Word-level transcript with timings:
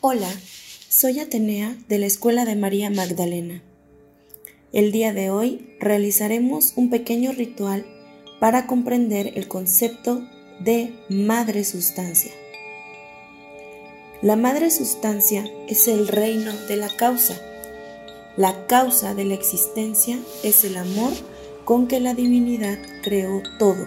Hola, 0.00 0.30
soy 0.88 1.18
Atenea 1.18 1.76
de 1.88 1.98
la 1.98 2.06
Escuela 2.06 2.44
de 2.44 2.54
María 2.54 2.88
Magdalena. 2.88 3.64
El 4.72 4.92
día 4.92 5.12
de 5.12 5.30
hoy 5.30 5.74
realizaremos 5.80 6.74
un 6.76 6.88
pequeño 6.88 7.32
ritual 7.32 7.84
para 8.38 8.68
comprender 8.68 9.32
el 9.34 9.48
concepto 9.48 10.22
de 10.60 10.94
madre 11.08 11.64
sustancia. 11.64 12.30
La 14.22 14.36
madre 14.36 14.70
sustancia 14.70 15.44
es 15.66 15.88
el 15.88 16.06
reino 16.06 16.52
de 16.68 16.76
la 16.76 16.94
causa. 16.94 17.34
La 18.36 18.68
causa 18.68 19.16
de 19.16 19.24
la 19.24 19.34
existencia 19.34 20.16
es 20.44 20.62
el 20.62 20.76
amor 20.76 21.12
con 21.64 21.88
que 21.88 21.98
la 21.98 22.14
divinidad 22.14 22.78
creó 23.02 23.42
todo. 23.58 23.84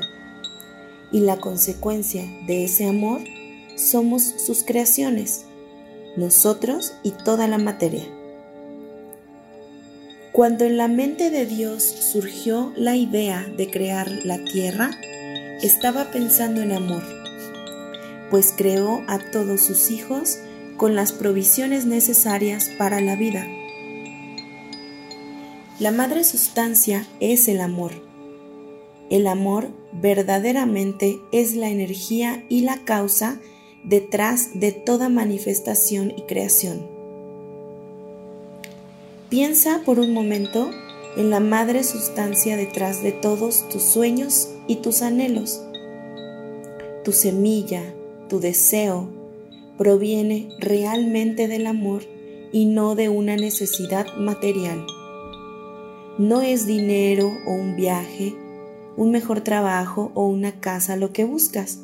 Y 1.09 1.21
la 1.21 1.37
consecuencia 1.37 2.25
de 2.47 2.65
ese 2.65 2.85
amor 2.85 3.21
somos 3.77 4.23
sus 4.23 4.65
creaciones 4.65 5.45
nosotros 6.17 6.93
y 7.03 7.11
toda 7.11 7.47
la 7.47 7.57
materia. 7.57 8.05
Cuando 10.31 10.63
en 10.63 10.77
la 10.77 10.87
mente 10.87 11.29
de 11.29 11.45
Dios 11.45 11.83
surgió 11.83 12.71
la 12.77 12.95
idea 12.95 13.45
de 13.57 13.69
crear 13.69 14.09
la 14.23 14.43
tierra, 14.43 14.91
estaba 15.61 16.11
pensando 16.11 16.61
en 16.61 16.71
amor, 16.71 17.03
pues 18.29 18.53
creó 18.55 19.03
a 19.07 19.19
todos 19.19 19.61
sus 19.61 19.91
hijos 19.91 20.39
con 20.77 20.95
las 20.95 21.11
provisiones 21.11 21.85
necesarias 21.85 22.69
para 22.77 23.01
la 23.01 23.15
vida. 23.15 23.45
La 25.79 25.91
madre 25.91 26.23
sustancia 26.23 27.05
es 27.19 27.47
el 27.47 27.59
amor. 27.59 27.91
El 29.09 29.27
amor 29.27 29.69
verdaderamente 29.91 31.19
es 31.31 31.55
la 31.55 31.69
energía 31.69 32.45
y 32.49 32.61
la 32.61 32.77
causa 32.85 33.39
detrás 33.83 34.59
de 34.59 34.71
toda 34.71 35.09
manifestación 35.09 36.13
y 36.15 36.21
creación. 36.23 36.87
Piensa 39.29 39.81
por 39.85 39.99
un 39.99 40.13
momento 40.13 40.69
en 41.17 41.29
la 41.29 41.39
madre 41.39 41.83
sustancia 41.83 42.57
detrás 42.57 43.01
de 43.01 43.11
todos 43.11 43.67
tus 43.69 43.83
sueños 43.83 44.49
y 44.67 44.77
tus 44.77 45.01
anhelos. 45.01 45.61
Tu 47.03 47.11
semilla, 47.11 47.81
tu 48.29 48.39
deseo, 48.39 49.09
proviene 49.77 50.49
realmente 50.59 51.47
del 51.47 51.65
amor 51.65 52.03
y 52.51 52.65
no 52.65 52.95
de 52.95 53.09
una 53.09 53.35
necesidad 53.35 54.15
material. 54.17 54.85
No 56.17 56.41
es 56.41 56.67
dinero 56.67 57.31
o 57.47 57.51
un 57.53 57.75
viaje, 57.75 58.35
un 58.97 59.11
mejor 59.11 59.41
trabajo 59.41 60.11
o 60.13 60.27
una 60.27 60.59
casa 60.59 60.97
lo 60.97 61.11
que 61.13 61.23
buscas 61.23 61.79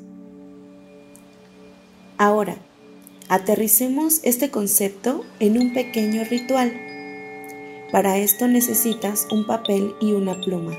Ahora, 2.20 2.58
aterricemos 3.30 4.22
este 4.24 4.50
concepto 4.50 5.24
en 5.40 5.60
un 5.60 5.74
pequeño 5.76 6.24
ritual. 6.24 6.74
Para 7.92 8.18
esto 8.18 8.48
necesitas 8.48 9.28
un 9.32 9.46
papel 9.46 9.94
y 10.02 10.14
una 10.14 10.34
pluma. 10.42 10.76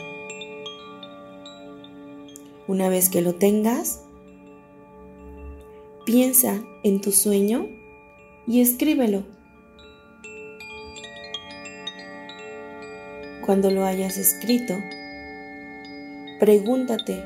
Una 2.66 2.88
vez 2.88 3.08
que 3.08 3.20
lo 3.20 3.36
tengas, 3.36 4.02
piensa 6.04 6.60
en 6.82 7.00
tu 7.00 7.12
sueño 7.12 7.68
y 8.48 8.60
escríbelo. 8.60 9.22
Cuando 13.46 13.70
lo 13.70 13.84
hayas 13.84 14.18
escrito, 14.18 14.74
pregúntate, 16.40 17.22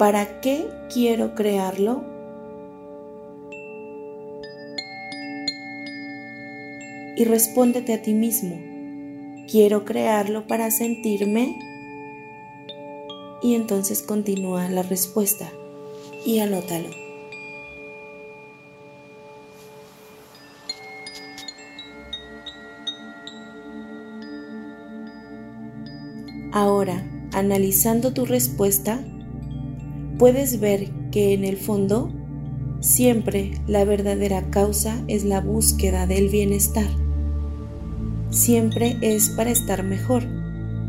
¿para 0.00 0.40
qué 0.40 0.66
quiero 0.92 1.36
crearlo? 1.36 2.15
Y 7.16 7.24
respóndete 7.24 7.94
a 7.94 8.02
ti 8.02 8.12
mismo, 8.12 8.60
quiero 9.50 9.84
crearlo 9.84 10.46
para 10.46 10.70
sentirme. 10.70 11.58
Y 13.42 13.54
entonces 13.54 14.02
continúa 14.02 14.68
la 14.68 14.82
respuesta 14.82 15.50
y 16.24 16.40
anótalo. 16.40 16.88
Ahora, 26.52 27.06
analizando 27.32 28.12
tu 28.12 28.24
respuesta, 28.24 29.04
puedes 30.18 30.60
ver 30.60 30.90
que 31.10 31.34
en 31.34 31.44
el 31.44 31.56
fondo 31.56 32.10
siempre 32.80 33.52
la 33.66 33.84
verdadera 33.84 34.50
causa 34.50 35.02
es 35.06 35.24
la 35.24 35.40
búsqueda 35.40 36.06
del 36.06 36.28
bienestar 36.30 37.05
siempre 38.30 38.98
es 39.00 39.30
para 39.30 39.50
estar 39.50 39.82
mejor 39.82 40.24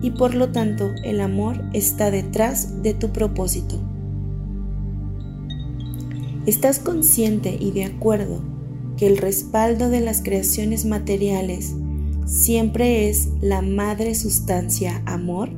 y 0.02 0.12
por 0.12 0.36
lo 0.36 0.52
tanto 0.52 0.92
el 1.04 1.22
amor 1.22 1.64
está 1.74 2.12
detrás 2.12 2.82
de 2.84 2.94
tu 2.94 3.10
propósito. 3.10 3.80
¿Estás 6.46 6.80
consciente 6.80 7.58
y 7.60 7.72
de 7.72 7.86
acuerdo 7.86 8.42
que 8.96 9.08
el 9.08 9.18
respaldo 9.18 9.90
de 9.90 10.02
las 10.02 10.22
creaciones 10.22 10.86
materiales 10.86 11.76
siempre 12.26 13.10
es 13.10 13.30
la 13.42 13.62
madre 13.62 14.16
sustancia 14.16 15.02
amor? 15.06 15.50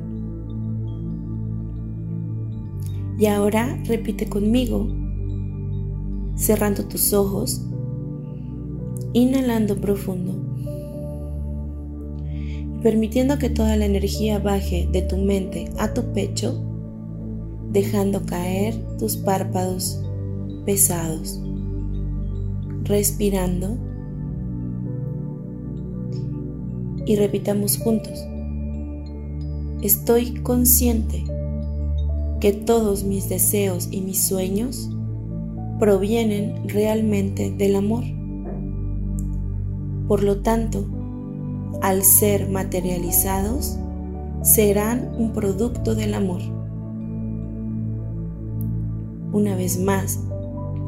Y 3.18 3.26
ahora 3.26 3.78
repite 3.84 4.28
conmigo, 4.28 4.88
cerrando 6.34 6.86
tus 6.86 7.12
ojos, 7.12 7.66
inhalando 9.12 9.76
profundo 9.76 10.39
permitiendo 12.82 13.38
que 13.38 13.50
toda 13.50 13.76
la 13.76 13.86
energía 13.86 14.38
baje 14.38 14.88
de 14.90 15.02
tu 15.02 15.16
mente 15.16 15.70
a 15.78 15.92
tu 15.92 16.12
pecho, 16.12 16.62
dejando 17.70 18.24
caer 18.24 18.74
tus 18.98 19.16
párpados 19.16 20.02
pesados, 20.64 21.40
respirando 22.84 23.76
y 27.06 27.16
repitamos 27.16 27.76
juntos. 27.78 28.24
Estoy 29.82 30.34
consciente 30.42 31.24
que 32.40 32.52
todos 32.52 33.04
mis 33.04 33.28
deseos 33.28 33.88
y 33.90 34.00
mis 34.00 34.26
sueños 34.26 34.90
provienen 35.78 36.68
realmente 36.68 37.50
del 37.50 37.76
amor. 37.76 38.04
Por 40.08 40.22
lo 40.22 40.40
tanto, 40.40 40.84
al 41.80 42.02
ser 42.02 42.48
materializados, 42.48 43.78
serán 44.42 45.14
un 45.18 45.32
producto 45.32 45.94
del 45.94 46.14
amor. 46.14 46.40
Una 49.32 49.54
vez 49.54 49.78
más, 49.78 50.18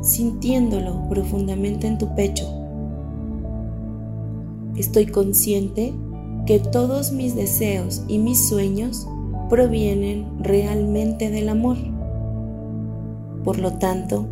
sintiéndolo 0.03 1.09
profundamente 1.09 1.87
en 1.87 1.98
tu 1.98 2.15
pecho, 2.15 2.47
estoy 4.76 5.06
consciente 5.06 5.92
que 6.47 6.59
todos 6.59 7.12
mis 7.12 7.37
deseos 7.37 8.03
y 8.09 8.19
mis 8.19 8.48
sueños 8.48 9.06
provienen 9.48 10.26
realmente 10.41 11.31
del 11.31 11.48
amor. 11.48 11.76
Por 13.44 13.59
lo 13.59 13.75
tanto, 13.75 14.26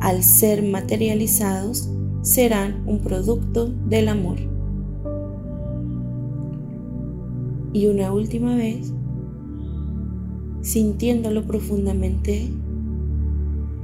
al 0.00 0.22
ser 0.22 0.62
materializados, 0.62 1.88
serán 2.22 2.82
un 2.86 3.00
producto 3.00 3.68
del 3.68 4.08
amor. 4.08 4.51
Y 7.72 7.86
una 7.86 8.12
última 8.12 8.54
vez, 8.54 8.92
sintiéndolo 10.60 11.46
profundamente, 11.46 12.50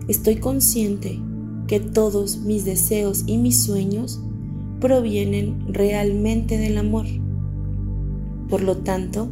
estoy 0.09 0.37
consciente 0.37 1.19
que 1.67 1.81
todos 1.81 2.39
mis 2.39 2.65
deseos 2.65 3.25
y 3.27 3.39
mis 3.39 3.63
sueños 3.63 4.21
provienen 4.81 5.73
realmente 5.73 6.59
del 6.59 6.79
amor. 6.79 7.07
Por 8.49 8.63
lo 8.63 8.79
tanto, 8.79 9.29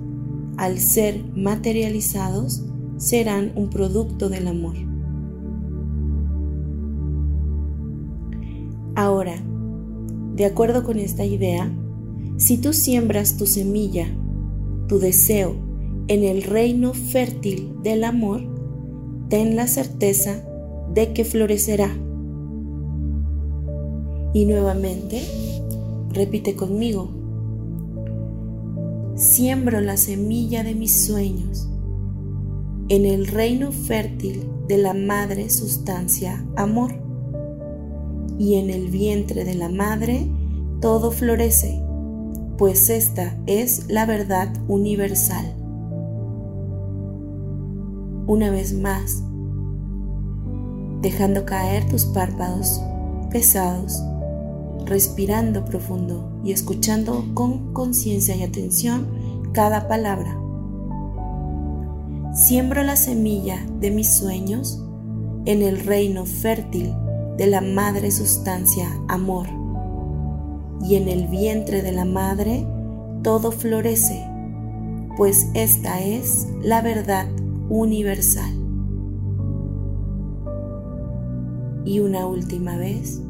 al 0.56 0.79
ser 0.79 1.23
materializados, 1.35 2.62
serán 2.97 3.53
un 3.56 3.69
producto 3.69 4.29
del 4.29 4.49
amor. 4.49 4.76
Ahora, 8.94 9.35
de 10.35 10.47
acuerdo 10.47 10.82
con 10.82 10.99
esta 10.99 11.25
idea, 11.26 11.70
si 12.38 12.58
tú 12.58 12.73
siembras 12.73 13.37
tu 13.37 13.47
semilla 13.47 14.08
tu 14.88 14.99
deseo 14.99 15.55
en 16.09 16.23
el 16.23 16.43
reino 16.43 16.94
fértil 16.94 17.77
del 17.83 18.05
amor, 18.05 18.43
ten 19.29 19.56
la 19.56 19.67
certeza 19.67 20.44
de 20.94 21.12
que 21.12 21.25
florecerá. 21.25 21.91
Y 24.33 24.44
nuevamente, 24.44 25.23
repite 26.12 26.55
conmigo, 26.55 27.11
siembro 29.17 29.81
la 29.81 29.97
semilla 29.97 30.62
de 30.62 30.75
mis 30.75 30.93
sueños 30.93 31.69
en 32.89 33.05
el 33.05 33.27
reino 33.27 33.73
fértil 33.73 34.49
de 34.69 34.79
la 34.79 34.94
madre 34.94 35.50
sustancia 35.50 36.44
amor. 36.56 36.93
y 38.39 38.56
en 38.56 38.69
el 38.69 38.91
vientre 38.91 39.44
de 39.44 39.55
la 39.55 39.71
madre 39.71 40.29
todo 40.81 41.11
florece, 41.11 41.82
pues 42.58 42.88
esta 42.91 43.37
es 43.47 43.87
la 43.88 44.06
verdad 44.06 44.49
universal. 44.69 45.55
Una 48.26 48.50
vez 48.50 48.73
más, 48.73 49.23
dejando 51.03 51.44
caer 51.44 51.87
tus 51.88 52.06
párpados 52.06 52.81
pesados, 53.31 54.03
respirando 54.87 55.64
profundo 55.64 56.41
y 56.44 56.53
escuchando 56.53 57.25
con 57.35 57.73
conciencia 57.73 58.35
y 58.37 58.43
atención 58.43 59.06
cada 59.53 59.88
palabra. 59.88 60.38
Siembro 62.35 62.82
la 62.82 62.97
semilla 62.97 63.64
de 63.81 63.91
mis 63.91 64.12
sueños 64.12 64.82
en 65.44 65.62
el 65.62 65.81
reino 65.81 66.26
fértil 66.26 66.93
de 67.37 67.47
la 67.47 67.61
madre 67.61 68.11
sustancia 68.11 68.88
amor, 69.08 69.47
y 70.82 70.96
en 70.96 71.08
el 71.08 71.26
vientre 71.26 71.82
de 71.82 71.93
la 71.93 72.05
madre 72.05 72.67
todo 73.23 73.50
florece, 73.50 74.25
pues 75.17 75.49
esta 75.55 76.02
es 76.02 76.46
la 76.62 76.82
verdad 76.82 77.26
universal. 77.69 78.52
Y 81.84 82.00
una 82.00 82.26
última 82.26 82.76
vez, 82.76 83.23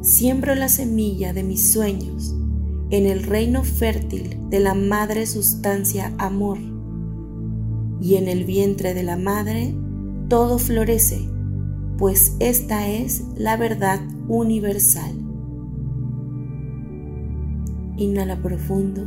siembro 0.00 0.54
la 0.54 0.68
semilla 0.68 1.32
de 1.32 1.42
mis 1.42 1.72
sueños 1.72 2.34
en 2.90 3.06
el 3.06 3.24
reino 3.24 3.64
fértil 3.64 4.38
de 4.48 4.60
la 4.60 4.74
madre 4.74 5.26
sustancia 5.26 6.14
amor, 6.18 6.58
y 8.00 8.16
en 8.16 8.28
el 8.28 8.44
vientre 8.44 8.94
de 8.94 9.02
la 9.02 9.16
madre 9.16 9.74
todo 10.28 10.58
florece, 10.58 11.28
pues 11.98 12.36
esta 12.38 12.88
es 12.88 13.24
la 13.36 13.56
verdad 13.56 14.00
universal. 14.28 15.25
Inhala 17.98 18.36
profundo 18.42 19.02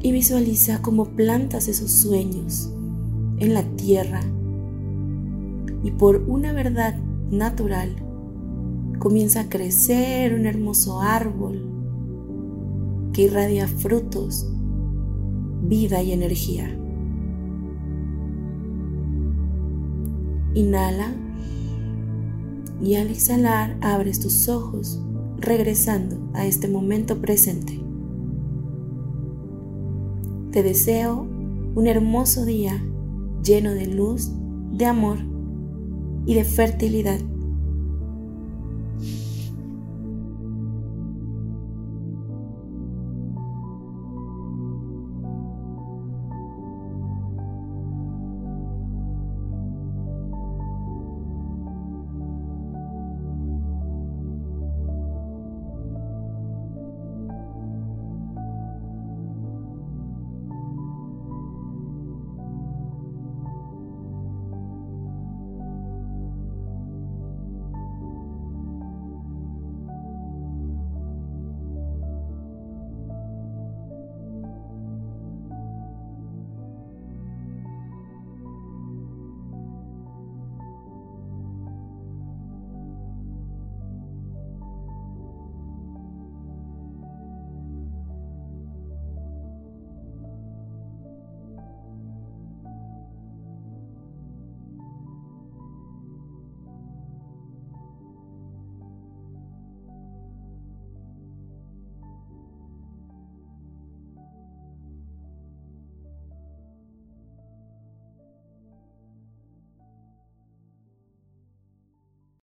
y 0.00 0.12
visualiza 0.12 0.82
cómo 0.82 1.06
plantas 1.06 1.68
esos 1.68 1.90
sueños 1.90 2.72
en 3.38 3.54
la 3.54 3.62
tierra 3.76 4.20
y 5.82 5.90
por 5.90 6.16
una 6.28 6.52
verdad 6.52 6.96
natural 7.30 7.96
comienza 8.98 9.40
a 9.40 9.48
crecer 9.48 10.34
un 10.34 10.46
hermoso 10.46 11.00
árbol 11.00 11.68
que 13.12 13.22
irradia 13.22 13.66
frutos, 13.66 14.46
vida 15.62 16.02
y 16.02 16.12
energía. 16.12 16.78
Inhala 20.54 21.12
y 22.80 22.94
al 22.94 23.08
exhalar 23.08 23.76
abres 23.80 24.20
tus 24.20 24.48
ojos 24.48 25.00
regresando 25.42 26.30
a 26.34 26.46
este 26.46 26.68
momento 26.68 27.20
presente. 27.20 27.80
Te 30.52 30.62
deseo 30.62 31.26
un 31.74 31.86
hermoso 31.86 32.44
día 32.44 32.82
lleno 33.42 33.72
de 33.72 33.86
luz, 33.86 34.30
de 34.72 34.86
amor 34.86 35.18
y 36.26 36.34
de 36.34 36.44
fertilidad 36.44 37.18